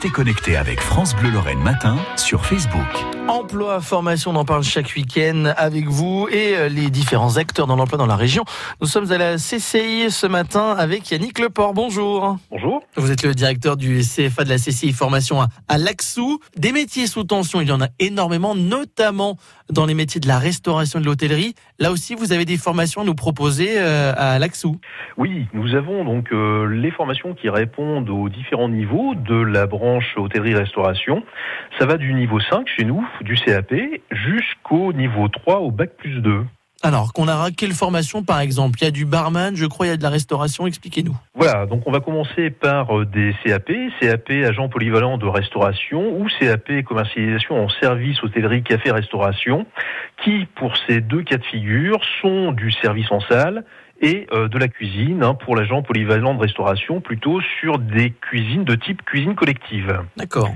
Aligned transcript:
Restez 0.00 0.12
connectés 0.14 0.56
avec 0.56 0.80
France 0.80 1.14
Bleu 1.14 1.28
Lorraine 1.28 1.58
Matin 1.58 1.98
sur 2.16 2.46
Facebook. 2.46 2.86
Emploi, 3.28 3.80
formation, 3.80 4.30
on 4.30 4.36
en 4.36 4.46
parle 4.46 4.62
chaque 4.62 4.94
week-end 4.96 5.52
avec 5.58 5.88
vous 5.88 6.26
et 6.32 6.56
euh, 6.56 6.68
les 6.70 6.88
différents 6.88 7.36
acteurs 7.36 7.66
dans 7.66 7.76
l'emploi 7.76 7.98
dans 7.98 8.06
la 8.06 8.16
région. 8.16 8.44
Nous 8.80 8.86
sommes 8.86 9.12
à 9.12 9.18
la 9.18 9.36
CCI 9.36 10.10
ce 10.10 10.26
matin 10.26 10.74
avec 10.76 11.10
Yannick 11.10 11.38
Leport. 11.38 11.74
Bonjour. 11.74 12.38
Bonjour. 12.50 12.82
Vous 12.96 13.12
êtes 13.12 13.22
le 13.22 13.34
directeur 13.34 13.76
du 13.76 14.00
CFA 14.00 14.44
de 14.44 14.48
la 14.48 14.56
CCI 14.56 14.92
Formation 14.92 15.42
à 15.68 15.78
Laxou. 15.78 16.40
Des 16.56 16.72
métiers 16.72 17.06
sous 17.06 17.24
tension, 17.24 17.60
il 17.60 17.68
y 17.68 17.72
en 17.72 17.82
a 17.82 17.88
énormément, 17.98 18.54
notamment 18.54 19.36
dans 19.68 19.84
les 19.84 19.94
métiers 19.94 20.20
de 20.20 20.26
la 20.26 20.38
restauration 20.38 20.98
et 20.98 21.02
de 21.02 21.06
l'hôtellerie. 21.06 21.54
Là 21.78 21.92
aussi, 21.92 22.14
vous 22.14 22.32
avez 22.32 22.46
des 22.46 22.56
formations 22.56 23.02
à 23.02 23.04
nous 23.04 23.14
proposer 23.14 23.74
euh, 23.76 24.12
à 24.16 24.38
Laxou. 24.38 24.76
Oui, 25.18 25.46
nous 25.52 25.74
avons 25.74 26.04
donc 26.04 26.32
euh, 26.32 26.64
les 26.64 26.90
formations 26.90 27.34
qui 27.34 27.48
répondent 27.48 28.08
aux 28.08 28.28
différents 28.28 28.68
niveaux 28.68 29.14
de 29.14 29.36
la 29.36 29.66
branche 29.66 29.89
hôtellerie-restauration. 30.16 31.22
Ça 31.78 31.86
va 31.86 31.96
du 31.96 32.14
niveau 32.14 32.40
5 32.40 32.68
chez 32.68 32.84
nous, 32.84 33.06
du 33.22 33.34
CAP, 33.34 33.74
jusqu'au 34.10 34.92
niveau 34.92 35.28
3 35.28 35.60
au 35.60 35.70
bac 35.70 35.90
plus 35.96 36.20
2. 36.20 36.44
Alors, 36.82 37.12
qu'on 37.12 37.28
a 37.28 37.50
quelle 37.50 37.72
formation 37.72 38.22
par 38.22 38.40
exemple 38.40 38.78
Il 38.80 38.84
y 38.84 38.88
a 38.88 38.90
du 38.90 39.04
barman, 39.04 39.54
je 39.54 39.66
crois, 39.66 39.86
il 39.86 39.88
y 39.90 39.92
a 39.92 39.96
de 39.98 40.02
la 40.02 40.08
restauration, 40.08 40.66
expliquez-nous. 40.66 41.14
Voilà, 41.34 41.66
donc 41.66 41.82
on 41.86 41.92
va 41.92 42.00
commencer 42.00 42.50
par 42.50 42.98
euh, 42.98 43.04
des 43.04 43.34
CAP, 43.44 43.70
CAP 44.00 44.30
agent 44.30 44.68
polyvalent 44.70 45.18
de 45.18 45.26
restauration 45.26 46.18
ou 46.18 46.26
CAP 46.38 46.82
commercialisation 46.84 47.62
en 47.62 47.68
service 47.68 48.22
hôtellerie 48.22 48.62
café 48.62 48.90
restauration 48.90 49.66
qui 50.24 50.46
pour 50.54 50.74
ces 50.86 51.00
deux 51.00 51.22
cas 51.22 51.36
de 51.36 51.44
figure 51.44 52.00
sont 52.22 52.52
du 52.52 52.72
service 52.72 53.10
en 53.10 53.20
salle 53.20 53.64
et 54.00 54.26
euh, 54.32 54.48
de 54.48 54.58
la 54.58 54.68
cuisine 54.68 55.22
hein, 55.22 55.34
pour 55.34 55.56
l'agent 55.56 55.82
polyvalent 55.82 56.34
de 56.34 56.40
restauration 56.40 57.02
plutôt 57.02 57.40
sur 57.60 57.78
des 57.78 58.10
cuisines 58.10 58.64
de 58.64 58.74
type 58.74 59.02
cuisine 59.02 59.34
collective. 59.34 60.00
D'accord. 60.16 60.50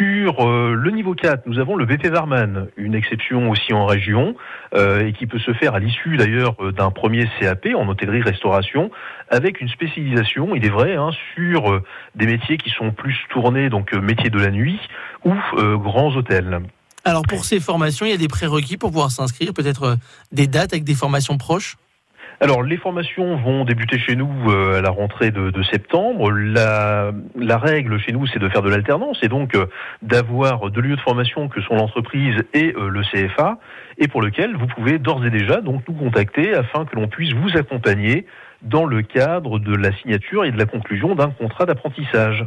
Sur 0.00 0.48
euh, 0.48 0.72
le 0.72 0.90
niveau 0.92 1.14
4, 1.14 1.42
nous 1.44 1.58
avons 1.58 1.76
le 1.76 1.84
BP 1.84 2.06
Varman, 2.06 2.68
une 2.78 2.94
exception 2.94 3.50
aussi 3.50 3.74
en 3.74 3.84
région, 3.84 4.34
euh, 4.74 5.06
et 5.06 5.12
qui 5.12 5.26
peut 5.26 5.38
se 5.38 5.52
faire 5.52 5.74
à 5.74 5.78
l'issue 5.78 6.16
d'ailleurs 6.16 6.56
euh, 6.60 6.72
d'un 6.72 6.90
premier 6.90 7.28
CAP 7.38 7.68
en 7.76 7.86
hôtellerie-restauration, 7.86 8.90
avec 9.28 9.60
une 9.60 9.68
spécialisation, 9.68 10.54
il 10.54 10.64
est 10.64 10.70
vrai, 10.70 10.94
hein, 10.94 11.10
sur 11.34 11.82
des 12.14 12.24
métiers 12.24 12.56
qui 12.56 12.70
sont 12.70 12.92
plus 12.92 13.14
tournés, 13.28 13.68
donc 13.68 13.92
métiers 13.92 14.30
de 14.30 14.38
la 14.38 14.50
nuit 14.50 14.80
ou 15.26 15.34
grands 15.76 16.16
hôtels. 16.16 16.62
Alors 17.04 17.22
pour 17.28 17.44
ces 17.44 17.60
formations, 17.60 18.06
il 18.06 18.12
y 18.12 18.14
a 18.14 18.18
des 18.18 18.26
prérequis 18.26 18.78
pour 18.78 18.90
pouvoir 18.90 19.10
s'inscrire, 19.10 19.52
peut-être 19.52 19.98
des 20.32 20.46
dates 20.46 20.72
avec 20.72 20.84
des 20.84 20.94
formations 20.94 21.36
proches? 21.36 21.76
Alors, 22.42 22.62
les 22.62 22.78
formations 22.78 23.36
vont 23.36 23.66
débuter 23.66 23.98
chez 23.98 24.16
nous 24.16 24.32
euh, 24.48 24.78
à 24.78 24.80
la 24.80 24.88
rentrée 24.88 25.30
de, 25.30 25.62
septembre. 25.62 26.30
La, 26.30 27.12
règle 27.58 28.00
chez 28.00 28.12
nous, 28.12 28.26
c'est 28.26 28.38
de 28.38 28.48
faire 28.48 28.62
de 28.62 28.70
l'alternance 28.70 29.18
et 29.22 29.28
donc 29.28 29.54
euh, 29.54 29.66
d'avoir 30.00 30.70
deux 30.70 30.80
lieux 30.80 30.96
de 30.96 31.00
formation 31.02 31.48
que 31.48 31.60
sont 31.60 31.74
l'entreprise 31.74 32.36
et 32.54 32.72
euh, 32.74 32.88
le 32.88 33.02
CFA, 33.02 33.58
et 33.98 34.08
pour 34.08 34.22
lequel 34.22 34.56
vous 34.56 34.66
pouvez 34.66 34.98
d'ores 34.98 35.26
et 35.26 35.30
déjà 35.30 35.60
donc 35.60 35.82
nous 35.86 35.94
contacter 35.94 36.54
afin 36.54 36.86
que 36.86 36.96
l'on 36.96 37.08
puisse 37.08 37.34
vous 37.34 37.58
accompagner 37.58 38.24
dans 38.62 38.86
le 38.86 39.02
cadre 39.02 39.58
de 39.58 39.74
la 39.74 39.94
signature 39.98 40.46
et 40.46 40.50
de 40.50 40.56
la 40.56 40.64
conclusion 40.64 41.14
d'un 41.14 41.30
contrat 41.30 41.66
d'apprentissage. 41.66 42.46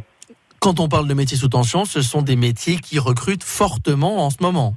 Quand 0.59 0.80
on 0.80 0.88
parle 0.88 1.08
de 1.08 1.14
métiers 1.14 1.38
sous 1.38 1.49
tension, 1.49 1.86
ce 1.86 2.02
sont 2.02 2.23
des 2.23 2.36
métiers 2.36 2.77
qui 2.77 2.97
recrutent 2.97 3.44
fortement 3.44 4.25
en 4.25 4.31
ce 4.31 4.38
moment. 4.41 4.73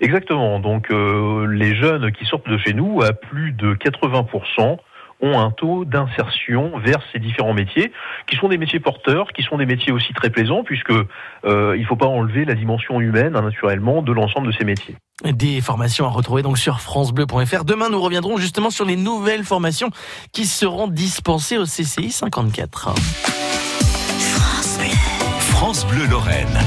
Exactement. 0.00 0.60
Donc 0.60 0.90
euh, 0.90 1.46
les 1.46 1.74
jeunes 1.74 2.12
qui 2.12 2.24
sortent 2.24 2.48
de 2.48 2.58
chez 2.58 2.74
nous, 2.74 3.02
à 3.02 3.12
plus 3.12 3.52
de 3.52 3.74
80%, 3.74 4.78
ont 5.22 5.38
un 5.38 5.50
taux 5.50 5.84
d'insertion 5.84 6.78
vers 6.78 7.00
ces 7.12 7.18
différents 7.18 7.52
métiers, 7.52 7.92
qui 8.26 8.36
sont 8.36 8.48
des 8.48 8.58
métiers 8.58 8.80
porteurs, 8.80 9.32
qui 9.32 9.42
sont 9.42 9.58
des 9.58 9.66
métiers 9.66 9.92
aussi 9.92 10.12
très 10.14 10.30
plaisants, 10.30 10.62
puisque 10.64 10.92
euh, 10.92 11.74
il 11.76 11.82
ne 11.82 11.86
faut 11.86 11.96
pas 11.96 12.06
enlever 12.06 12.44
la 12.44 12.54
dimension 12.54 13.00
humaine, 13.00 13.36
hein, 13.36 13.42
naturellement, 13.42 14.02
de 14.02 14.12
l'ensemble 14.12 14.46
de 14.46 14.52
ces 14.52 14.64
métiers. 14.64 14.96
Des 15.24 15.60
formations 15.60 16.06
à 16.06 16.08
retrouver 16.08 16.42
donc 16.42 16.56
sur 16.56 16.80
francebleu.fr. 16.80 17.64
Demain, 17.64 17.90
nous 17.90 18.00
reviendrons 18.00 18.38
justement 18.38 18.70
sur 18.70 18.86
les 18.86 18.96
nouvelles 18.96 19.44
formations 19.44 19.90
qui 20.32 20.46
seront 20.46 20.88
dispensées 20.88 21.58
au 21.58 21.64
CCI 21.64 22.10
54. 22.10 22.94
France 22.94 24.78
Bleu, 24.78 24.88
France 25.50 25.86
Bleu 25.86 26.06
Lorraine. 26.06 26.58